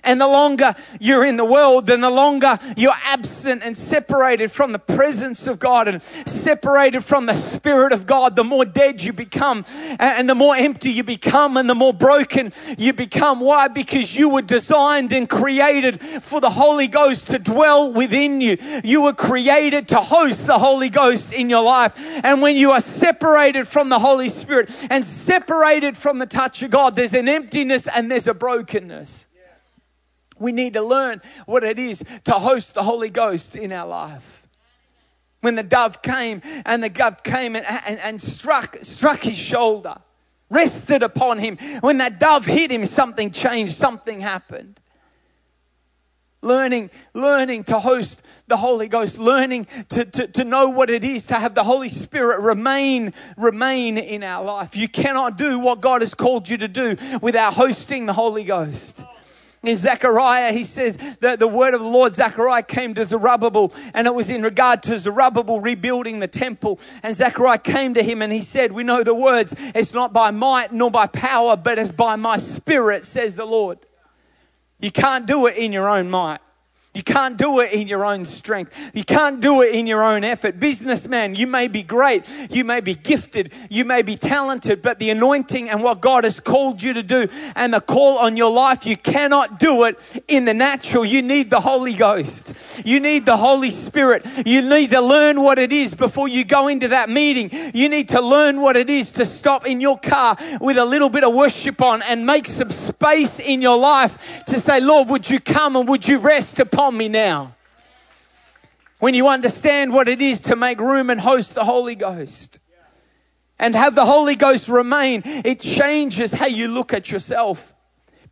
[0.05, 4.73] And the longer you're in the world, then the longer you're absent and separated from
[4.73, 9.13] the presence of God and separated from the Spirit of God, the more dead you
[9.13, 9.65] become
[9.99, 13.41] and the more empty you become and the more broken you become.
[13.41, 13.69] Why?
[13.69, 18.57] Because you were designed and created for the Holy Ghost to dwell within you.
[18.83, 21.95] You were created to host the Holy Ghost in your life.
[22.25, 26.71] And when you are separated from the Holy Spirit and separated from the touch of
[26.71, 29.29] God, there's an emptiness and there's a brokenness.
[30.43, 34.47] We need to learn what it is to host the Holy Ghost in our life.
[35.41, 39.97] When the dove came and the dove came and, and, and struck, struck his shoulder,
[40.51, 41.57] rested upon him.
[41.81, 44.79] When that dove hit him, something changed, something happened
[46.43, 51.27] learning learning to host the holy ghost learning to, to, to know what it is
[51.27, 56.03] to have the holy spirit remain remain in our life you cannot do what god
[56.03, 59.05] has called you to do without hosting the holy ghost
[59.63, 64.09] in Zechariah, he says that the word of the Lord, Zechariah came to Zerubbabel, and
[64.09, 66.81] it was in regard to Zerubbabel rebuilding the temple.
[67.03, 70.33] And Zechariah came to him and he said, We know the words, it's not by
[70.33, 73.79] might nor by power, but it's by my spirit, says the Lord.
[74.81, 76.41] You can't do it in your own might.
[76.95, 78.91] You can't do it in your own strength.
[78.93, 80.61] You can't do it in your own effort.
[80.61, 82.29] Businessman, you may be great.
[82.51, 83.55] You may be gifted.
[83.71, 87.29] You may be talented, but the anointing and what God has called you to do
[87.57, 91.03] and the call on your life, you cannot do it in the natural.
[91.03, 92.83] You need the Holy Ghost.
[92.85, 94.27] You need the Holy Spirit.
[94.45, 97.51] You need to learn what it is before you go into that meeting.
[97.73, 101.09] You need to learn what it is to stop in your car with a little
[101.09, 105.31] bit of worship on and make some space in your life to say, Lord, would
[105.31, 107.55] you come and would you rest upon upon me now.
[108.99, 112.59] When you understand what it is to make room and host the Holy Ghost
[113.57, 117.73] and have the Holy Ghost remain, it changes how you look at yourself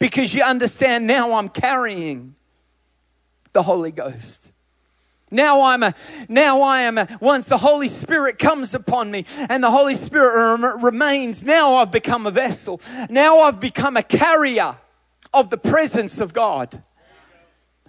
[0.01, 2.35] because you understand now I'm carrying
[3.53, 4.51] the Holy Ghost.
[5.31, 5.95] Now I'm a,
[6.29, 10.57] now I am a, once the Holy Spirit comes upon me and the Holy Spirit
[10.57, 12.81] rem- remains, now I've become a vessel.
[13.09, 14.77] Now I've become a carrier
[15.33, 16.83] of the presence of God.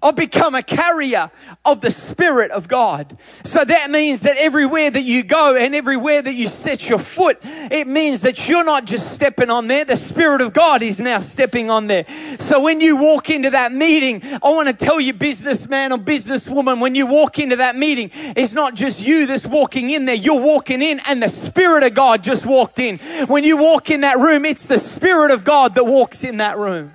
[0.03, 1.29] I've become a carrier
[1.63, 3.19] of the Spirit of God.
[3.21, 7.37] So that means that everywhere that you go and everywhere that you set your foot,
[7.43, 9.85] it means that you're not just stepping on there.
[9.85, 12.05] The Spirit of God is now stepping on there.
[12.39, 16.81] So when you walk into that meeting, I want to tell you, businessman or businesswoman,
[16.81, 20.15] when you walk into that meeting, it's not just you that's walking in there.
[20.15, 22.97] You're walking in and the Spirit of God just walked in.
[23.27, 26.57] When you walk in that room, it's the Spirit of God that walks in that
[26.57, 26.93] room.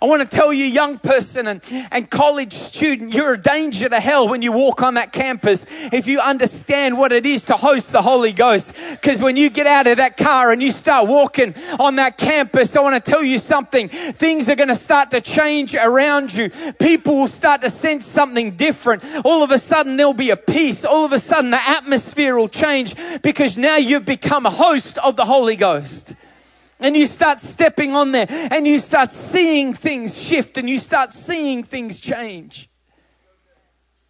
[0.00, 3.98] I want to tell you, young person and, and college student, you're a danger to
[3.98, 7.92] hell when you walk on that campus if you understand what it is to host
[7.92, 8.74] the Holy Ghost.
[8.90, 12.76] Because when you get out of that car and you start walking on that campus,
[12.76, 13.88] I want to tell you something.
[13.88, 16.50] Things are going to start to change around you.
[16.78, 19.02] People will start to sense something different.
[19.24, 20.84] All of a sudden, there'll be a peace.
[20.84, 25.16] All of a sudden, the atmosphere will change because now you've become a host of
[25.16, 26.14] the Holy Ghost.
[26.78, 31.12] And you start stepping on there and you start seeing things shift and you start
[31.12, 32.70] seeing things change.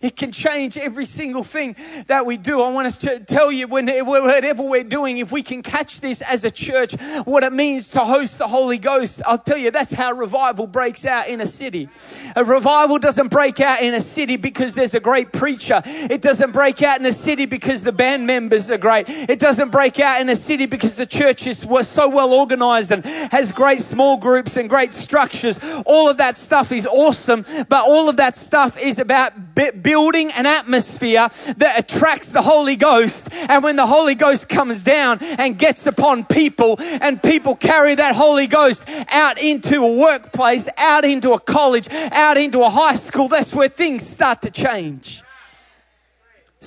[0.07, 1.75] It can change every single thing
[2.07, 2.63] that we do.
[2.63, 6.23] I want us to tell you, when, whatever we're doing, if we can catch this
[6.23, 9.93] as a church, what it means to host the Holy Ghost, I'll tell you, that's
[9.93, 11.89] how revival breaks out in a city.
[12.37, 15.83] A revival doesn't break out in a city because there's a great preacher.
[15.85, 19.09] It doesn't break out in a city because the band members are great.
[19.09, 23.05] It doesn't break out in a city because the church is so well organized and
[23.05, 25.59] has great small groups and great structures.
[25.85, 30.47] All of that stuff is awesome, but all of that stuff is about building an
[30.47, 33.33] atmosphere that attracts the Holy Ghost.
[33.33, 38.15] And when the Holy Ghost comes down and gets upon people, and people carry that
[38.15, 43.29] Holy Ghost out into a workplace, out into a college, out into a high school,
[43.29, 45.23] that's where things start to change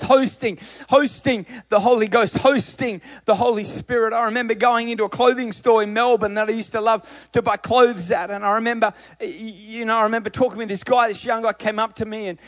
[0.02, 4.12] hosting, hosting the Holy Ghost, hosting the Holy Spirit.
[4.12, 7.42] I remember going into a clothing store in Melbourne that I used to love to
[7.42, 8.30] buy clothes at.
[8.30, 11.78] And I remember, you know, I remember talking with this guy, this young guy came
[11.78, 12.38] up to me and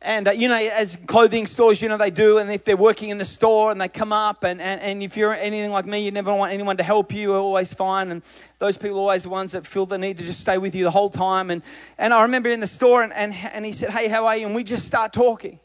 [0.00, 2.38] and, uh, you know, as clothing stores, you know, they do.
[2.38, 5.16] And if they're working in the store and they come up, and, and, and if
[5.16, 8.12] you're anything like me, you never want anyone to help you, are always fine.
[8.12, 8.22] And
[8.60, 10.84] those people are always the ones that feel the need to just stay with you
[10.84, 11.50] the whole time.
[11.50, 11.62] And,
[11.98, 14.46] and I remember in the store, and, and, and he said, Hey, how are you?
[14.46, 15.58] And we just start talking.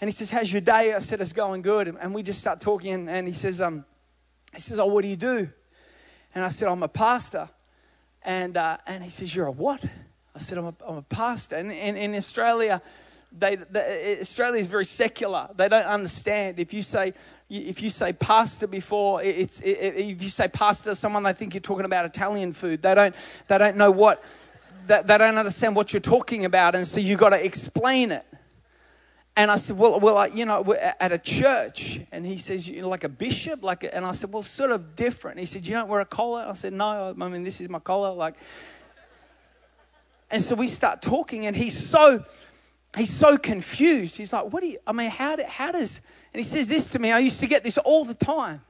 [0.00, 0.92] And he says, How's your day?
[0.92, 1.86] I said, It's going good.
[2.00, 2.92] And we just start talking.
[2.92, 3.84] And, and he says, um,
[4.52, 5.48] he says, Oh, what do you do?
[6.34, 7.48] And I said, I'm a pastor.
[8.24, 9.84] And, uh, and he says, You're a what?
[10.34, 11.54] I said, I'm a, I'm a pastor.
[11.54, 12.82] And, and in Australia,
[13.36, 15.48] they, they, Australia is very secular.
[15.56, 16.58] They don't understand.
[16.58, 17.14] If you say,
[17.48, 21.54] if you say pastor before, it's, it, if you say pastor to someone, they think
[21.54, 22.82] you're talking about Italian food.
[22.82, 23.14] They don't,
[23.48, 24.22] they don't know what,
[24.86, 26.74] they, they don't understand what you're talking about.
[26.74, 28.26] And so you've got to explain it.
[29.34, 32.00] And I said, well, well, you know, at a church.
[32.12, 33.64] And he says, you know, like a bishop?
[33.64, 33.88] like.
[33.90, 35.38] And I said, well, sort of different.
[35.38, 36.44] He said, you don't wear a collar?
[36.46, 38.12] I said, no, I mean, this is my collar.
[38.12, 38.34] Like,
[40.30, 42.24] and so we start talking, and he's so
[42.96, 44.16] he's so confused.
[44.16, 46.00] He's like, what do you, I mean, how, do, how does,
[46.32, 48.62] and he says this to me, I used to get this all the time.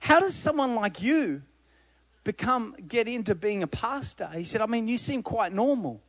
[0.00, 1.42] How does someone like you
[2.24, 4.28] become, get into being a pastor?
[4.34, 6.02] He said, I mean, you seem quite normal.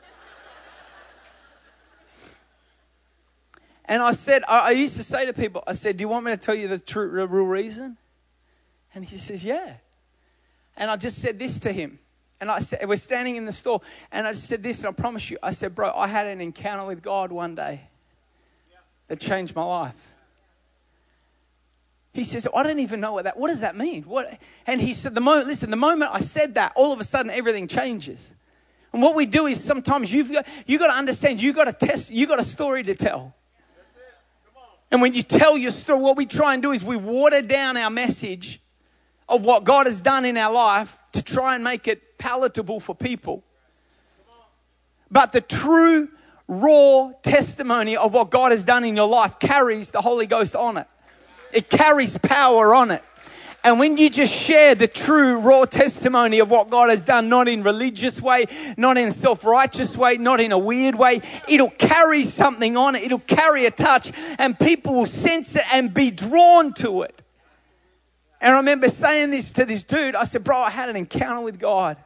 [3.86, 6.32] and I said, I, used to say to people, I said, do you want me
[6.32, 7.96] to tell you the true, real reason?
[8.94, 9.74] And he says, yeah.
[10.76, 11.98] And I just said this to him.
[12.40, 13.80] And I said, we're standing in the store,
[14.12, 16.84] and I said this, and I promise you, I said, bro, I had an encounter
[16.84, 17.80] with God one day
[19.08, 20.12] that changed my life.
[22.12, 24.02] He says, I don't even know what that, what does that mean?
[24.04, 24.38] What?
[24.66, 27.30] And he said, the moment, listen, the moment I said that, all of a sudden
[27.30, 28.34] everything changes.
[28.92, 31.86] And what we do is sometimes you've got, you got to understand, you got to
[31.86, 33.34] test, you got a story to tell.
[34.90, 37.76] And when you tell your story, what we try and do is we water down
[37.76, 38.60] our message
[39.28, 42.94] of what God has done in our life to try and make it palatable for
[42.94, 43.42] people.
[45.10, 46.08] But the true
[46.48, 50.76] raw testimony of what God has done in your life carries the Holy Ghost on
[50.76, 50.86] it.
[51.52, 53.02] It carries power on it.
[53.64, 57.48] And when you just share the true raw testimony of what God has done, not
[57.48, 62.76] in religious way, not in self-righteous way, not in a weird way, it'll carry something
[62.76, 63.02] on it.
[63.02, 67.22] It'll carry a touch and people will sense it and be drawn to it.
[68.40, 70.14] And I remember saying this to this dude.
[70.14, 71.96] I said, bro, I had an encounter with God.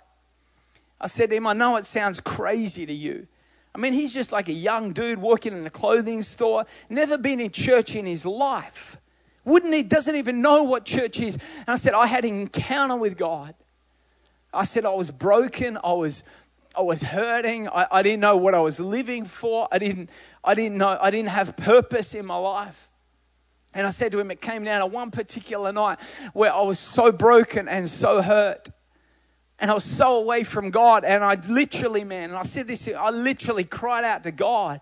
[1.00, 3.26] I said to him, I know it sounds crazy to you.
[3.74, 7.40] I mean, he's just like a young dude working in a clothing store, never been
[7.40, 8.96] in church in his life.
[9.44, 9.82] Wouldn't he?
[9.82, 11.36] Doesn't even know what church is.
[11.60, 13.54] And I said, I had an encounter with God.
[14.52, 15.78] I said, I was broken.
[15.82, 16.22] I was,
[16.76, 17.68] I was hurting.
[17.68, 19.68] I, I didn't know what I was living for.
[19.72, 20.10] I didn't,
[20.44, 22.89] I didn't know, I didn't have purpose in my life.
[23.72, 26.00] And I said to him, it came down to one particular night
[26.32, 28.68] where I was so broken and so hurt.
[29.60, 31.04] And I was so away from God.
[31.04, 34.80] And I literally, man, and I said this, I literally cried out to God.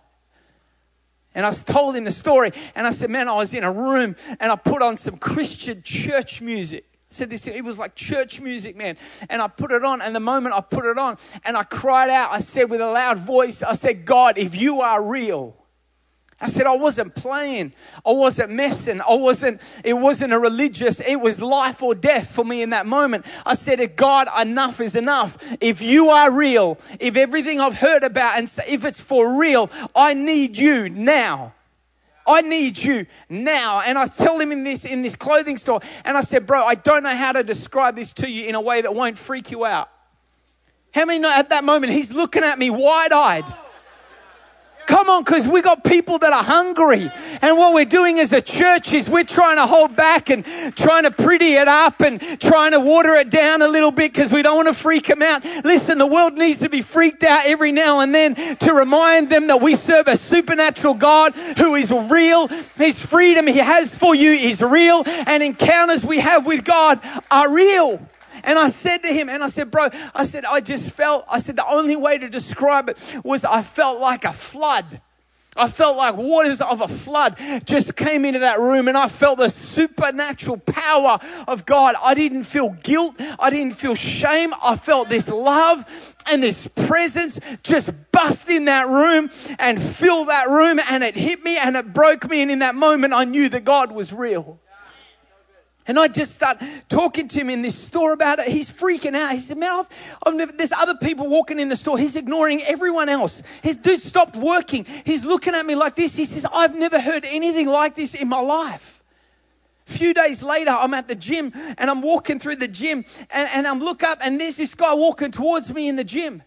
[1.34, 2.52] And I told him the story.
[2.74, 5.82] And I said, Man, I was in a room and I put on some Christian
[5.82, 6.84] church music.
[6.92, 8.96] I said this, it was like church music, man.
[9.30, 12.10] And I put it on, and the moment I put it on, and I cried
[12.10, 15.56] out, I said with a loud voice, I said, God, if you are real,
[16.40, 17.72] I said I wasn't playing.
[18.06, 19.00] I wasn't messing.
[19.00, 22.86] I wasn't, it wasn't a religious, it was life or death for me in that
[22.86, 23.26] moment.
[23.44, 25.36] I said, God, enough is enough.
[25.60, 30.14] If you are real, if everything I've heard about and if it's for real, I
[30.14, 31.54] need you now.
[32.24, 33.80] I need you now.
[33.80, 36.74] And I tell him in this in this clothing store, and I said, Bro, I
[36.74, 39.64] don't know how to describe this to you in a way that won't freak you
[39.64, 39.90] out.
[40.92, 43.44] How many know at that moment he's looking at me wide eyed?
[44.88, 47.10] Come on, because we got people that are hungry.
[47.42, 50.46] And what we're doing as a church is we're trying to hold back and
[50.76, 54.32] trying to pretty it up and trying to water it down a little bit because
[54.32, 55.44] we don't want to freak them out.
[55.62, 59.48] Listen, the world needs to be freaked out every now and then to remind them
[59.48, 62.48] that we serve a supernatural God who is real.
[62.48, 66.98] His freedom he has for you is real and encounters we have with God
[67.30, 68.00] are real.
[68.48, 71.38] And I said to him, and I said, bro, I said, I just felt, I
[71.38, 75.02] said, the only way to describe it was I felt like a flood.
[75.54, 79.36] I felt like waters of a flood just came into that room and I felt
[79.36, 81.94] the supernatural power of God.
[82.02, 83.16] I didn't feel guilt.
[83.38, 84.54] I didn't feel shame.
[84.64, 90.48] I felt this love and this presence just bust in that room and fill that
[90.48, 92.40] room and it hit me and it broke me.
[92.40, 94.58] And in that moment, I knew that God was real.
[95.88, 98.48] And I just start talking to him in this store about it.
[98.48, 99.32] He's freaking out.
[99.32, 101.96] He said, Man, I've, I've never, there's other people walking in the store.
[101.96, 103.42] He's ignoring everyone else.
[103.62, 104.84] His dude stopped working.
[105.06, 106.14] He's looking at me like this.
[106.14, 109.02] He says, I've never heard anything like this in my life.
[109.88, 113.48] A few days later, I'm at the gym and I'm walking through the gym and,
[113.54, 116.42] and I'm look up and there's this guy walking towards me in the gym.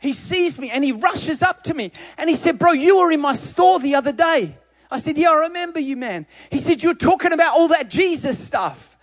[0.00, 3.10] He sees me and he rushes up to me and he said, Bro, you were
[3.10, 4.58] in my store the other day.
[4.92, 6.26] I said, Yeah, I remember you, man.
[6.50, 8.96] He said, You're talking about all that Jesus stuff.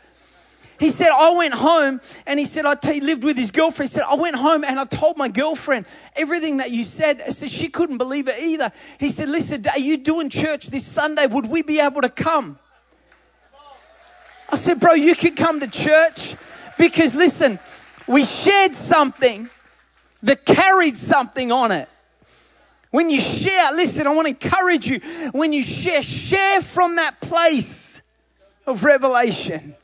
[0.80, 3.90] He said, I went home and he said, I he lived with his girlfriend.
[3.90, 7.22] He said, I went home and I told my girlfriend everything that you said.
[7.22, 8.72] I said, she couldn't believe it either.
[9.00, 11.26] He said, Listen, are you doing church this Sunday?
[11.26, 12.60] Would we be able to come?
[14.52, 16.36] I said, Bro, you can come to church
[16.78, 17.60] because listen,
[18.08, 19.50] we shared something
[20.22, 21.90] that carried something on it.
[22.92, 25.00] When you share, listen, I want to encourage you.
[25.32, 28.02] When you share, share from that place
[28.66, 29.76] of revelation.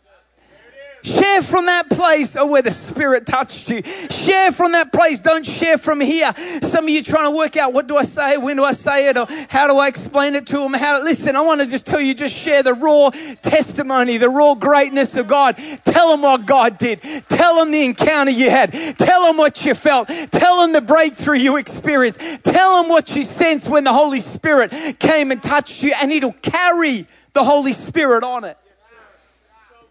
[1.06, 3.84] Share from that place oh, where the Spirit touched you.
[3.84, 5.20] Share from that place.
[5.20, 6.34] Don't share from here.
[6.64, 8.38] Some of you trying to work out what do I say?
[8.38, 9.16] When do I say it?
[9.16, 10.74] Or how do I explain it to them?
[10.74, 13.12] How, listen, I want to just tell you, just share the raw
[13.44, 15.58] testimony, the raw greatness of God.
[15.84, 17.04] Tell them what God did.
[17.30, 18.74] Tell them the encounter you had.
[18.98, 20.08] Tell them what you felt.
[20.08, 22.20] Tell them the breakthrough you experienced.
[22.44, 26.34] Tell them what you sensed when the Holy Spirit came and touched you and it'll
[26.34, 28.58] carry the Holy Spirit on it.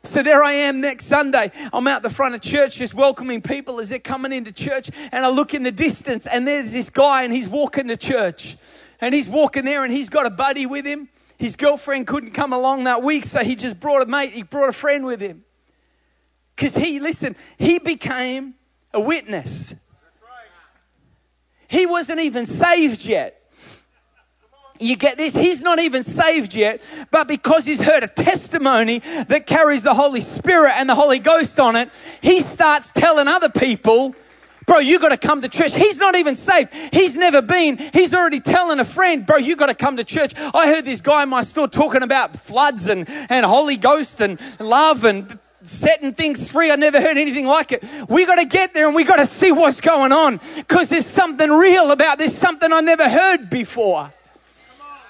[0.04, 1.50] So there I am next Sunday.
[1.72, 4.90] I'm out the front of church just welcoming people as they're coming into church.
[5.10, 8.58] And I look in the distance and there's this guy and he's walking to church.
[9.00, 11.08] And he's walking there and he's got a buddy with him.
[11.38, 14.68] His girlfriend couldn't come along that week, so he just brought a mate, he brought
[14.68, 15.42] a friend with him.
[16.54, 18.54] Because he, listen, he became
[18.92, 19.74] a witness.
[21.66, 23.43] He wasn't even saved yet.
[24.80, 25.37] You get this?
[25.37, 30.20] He's not even saved yet, but because he's heard a testimony that carries the Holy
[30.20, 31.90] Spirit and the Holy Ghost on it,
[32.22, 34.14] he starts telling other people,
[34.66, 35.74] Bro, you got to come to church.
[35.74, 36.72] He's not even saved.
[36.92, 37.78] He's never been.
[37.92, 40.32] He's already telling a friend, bro, you got to come to church.
[40.37, 44.40] I heard this guy in my store talking about floods and, and Holy Ghost and
[44.58, 46.70] love and setting things free.
[46.70, 47.85] I never heard anything like it.
[48.08, 51.06] We got to get there and we got to see what's going on because there's
[51.06, 54.12] something real about this, something I never heard before.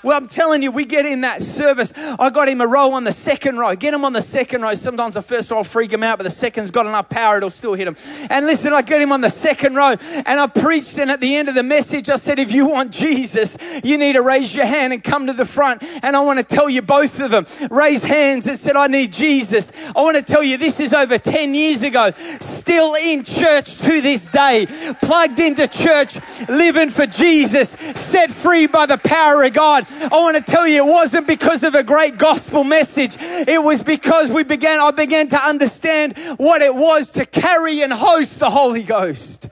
[0.04, 1.90] Well, I'm telling you, we get in that service.
[1.96, 3.74] I got him a row on the second row.
[3.74, 4.74] Get him on the second row.
[4.74, 7.48] Sometimes the first row will freak him out, but the second's got enough power, it'll
[7.48, 7.96] still hit him.
[8.28, 9.96] And listen, I get him on the second row
[10.26, 10.98] and I preached.
[10.98, 14.12] And at the end of the message, I said, if you want Jesus, you need
[14.12, 15.82] to raise your hand and come to the front.
[16.02, 19.10] And I want to tell you, both of them raise hands and said, I need
[19.10, 19.72] Jesus.
[19.96, 24.02] I want to tell you, this is over 10 years ago, still in church to
[24.02, 24.66] this day,
[25.00, 29.86] plugged into church, living for Jesus, set free by the power of God.
[30.02, 33.16] I want to tell you, it wasn't because of a great gospel message.
[33.20, 37.92] It was because we began, I began to understand what it was to carry and
[37.92, 39.48] host the Holy Ghost.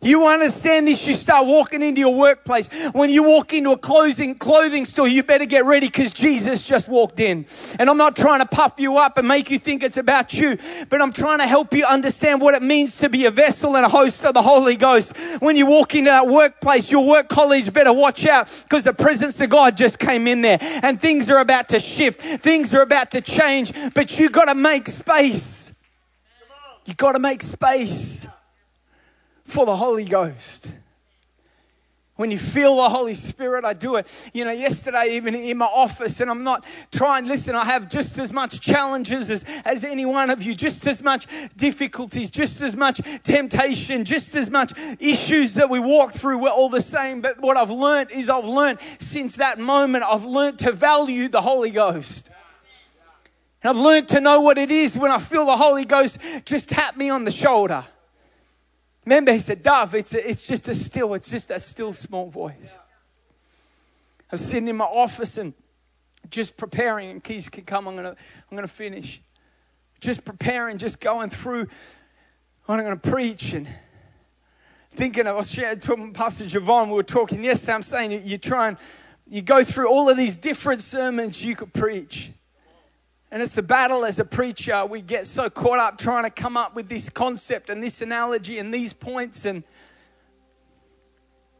[0.00, 2.68] You understand this, you start walking into your workplace.
[2.92, 6.88] When you walk into a clothing, clothing store, you better get ready because Jesus just
[6.88, 7.46] walked in.
[7.80, 10.56] And I'm not trying to puff you up and make you think it's about you,
[10.88, 13.84] but I'm trying to help you understand what it means to be a vessel and
[13.84, 15.16] a host of the Holy Ghost.
[15.40, 19.40] When you walk into that workplace, your work colleagues better watch out because the presence
[19.40, 22.20] of God just came in there and things are about to shift.
[22.20, 25.72] Things are about to change, but you got to make space.
[26.86, 28.26] You got to make space
[29.48, 30.72] for the Holy Ghost.
[32.18, 34.30] When you feel the Holy Spirit, I do it.
[34.34, 38.18] You know, yesterday, even in my office, and I'm not trying, listen, I have just
[38.18, 42.74] as much challenges as, as any one of you, just as much difficulties, just as
[42.74, 46.38] much temptation, just as much issues that we walk through.
[46.38, 47.20] We're all the same.
[47.20, 51.42] But what I've learned is I've learned since that moment, I've learned to value the
[51.42, 52.30] Holy Ghost.
[53.62, 56.68] And I've learned to know what it is when I feel the Holy Ghost just
[56.68, 57.84] tap me on the shoulder.
[59.08, 62.28] Remember, he said, Dove, it's, a, it's just a still, it's just a still small
[62.28, 62.78] voice.
[62.78, 65.54] I was sitting in my office and
[66.28, 68.10] just preparing, and Keys can come, I'm gonna,
[68.50, 69.22] I'm gonna finish.
[69.98, 71.68] Just preparing, just going through
[72.66, 73.66] what I'm gonna preach and
[74.90, 78.36] thinking, I was sharing, talking Pastor Javon, we were talking yesterday, I'm saying you, you
[78.36, 78.76] try and
[79.26, 82.32] you go through all of these different sermons you could preach.
[83.30, 84.86] And it's the battle as a preacher.
[84.86, 88.58] We get so caught up trying to come up with this concept and this analogy
[88.58, 89.44] and these points.
[89.44, 89.64] And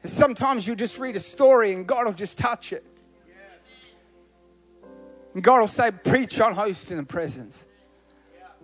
[0.02, 2.84] sometimes you just read a story and God will just touch it.
[5.34, 7.66] And God will say, Preach on host in the presence.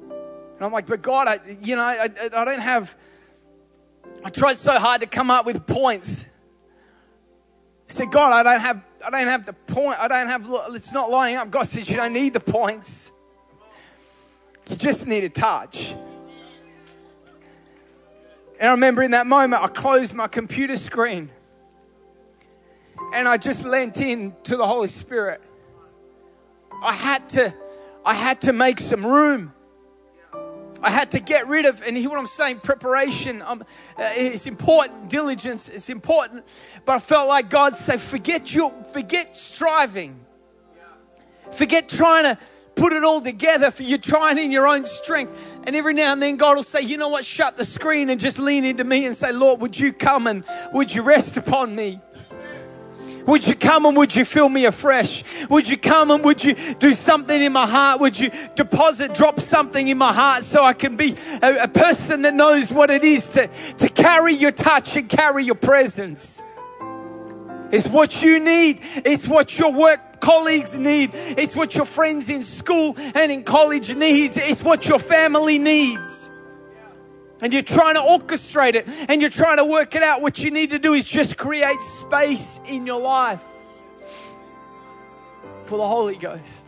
[0.00, 2.96] And I'm like, But God, I, you know, I, I don't have,
[4.24, 6.24] I tried so hard to come up with points.
[7.94, 10.00] Said, God, I don't have I don't have the point.
[10.00, 11.48] I don't have, it's not lining up.
[11.48, 13.12] God says you don't need the points.
[14.68, 15.94] You just need a touch.
[18.58, 21.30] And I remember in that moment, I closed my computer screen
[23.12, 25.40] and I just lent in to the Holy Spirit.
[26.82, 27.54] I had to,
[28.04, 29.52] I had to make some room.
[30.84, 33.40] I had to get rid of, and hear what I'm saying, preparation.
[33.40, 33.62] Um,
[33.96, 36.44] uh, it's important, diligence, it's important.
[36.84, 40.20] But I felt like God said, forget your, forget striving.
[41.52, 42.38] Forget trying to
[42.74, 45.58] put it all together for you trying in your own strength.
[45.66, 48.20] And every now and then God will say, you know what, shut the screen and
[48.20, 51.74] just lean into me and say, Lord, would you come and would you rest upon
[51.74, 52.00] me?
[53.26, 55.24] Would you come and would you fill me afresh?
[55.48, 58.00] Would you come and would you do something in my heart?
[58.00, 62.22] Would you deposit, drop something in my heart so I can be a, a person
[62.22, 63.48] that knows what it is to,
[63.78, 66.42] to carry your touch and carry your presence?
[67.70, 68.80] It's what you need.
[69.04, 71.10] It's what your work colleagues need.
[71.12, 74.36] It's what your friends in school and in college needs.
[74.36, 76.30] It's what your family needs
[77.40, 80.50] and you're trying to orchestrate it and you're trying to work it out, what you
[80.50, 83.42] need to do is just create space in your life
[85.64, 86.66] for the Holy Ghost.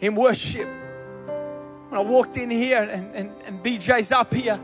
[0.00, 0.66] In worship,
[1.88, 4.58] when I walked in here and, and, and BJ's up here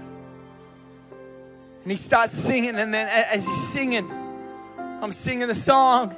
[1.83, 4.11] and he starts singing, and then as he's singing,
[4.79, 6.17] I'm singing the song,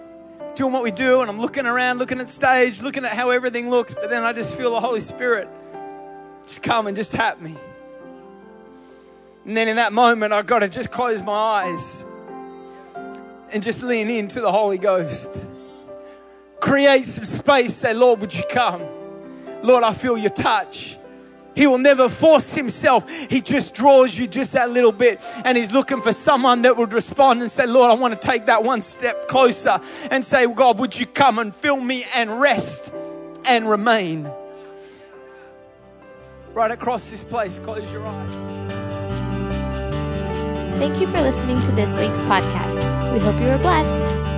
[0.55, 3.69] doing what we do, and I'm looking around, looking at stage, looking at how everything
[3.69, 5.49] looks, but then I just feel the Holy Spirit
[6.49, 7.57] just come and just tap me.
[9.45, 12.05] And then in that moment, I've got to just close my eyes
[13.53, 15.47] and just lean into the Holy Ghost.
[16.61, 17.75] Create some space.
[17.75, 18.83] Say, Lord, would you come?
[19.63, 20.97] Lord, I feel your touch.
[21.55, 23.11] He will never force himself.
[23.11, 25.21] He just draws you just that little bit.
[25.45, 28.47] And he's looking for someone that would respond and say, Lord, I want to take
[28.47, 29.81] that one step closer
[30.11, 32.93] and say, God, would you come and fill me and rest
[33.45, 34.31] and remain?
[36.59, 37.61] Right across this place.
[37.61, 38.31] Close your eyes.
[40.81, 43.13] Thank you for listening to this week's podcast.
[43.13, 44.38] We hope you were blessed.